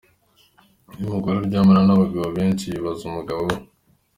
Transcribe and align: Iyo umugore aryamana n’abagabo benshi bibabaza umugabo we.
Iyo 0.95 1.05
umugore 1.09 1.35
aryamana 1.39 1.81
n’abagabo 1.85 2.27
benshi 2.37 2.65
bibabaza 2.73 3.03
umugabo 3.07 3.41
we. 3.49 3.55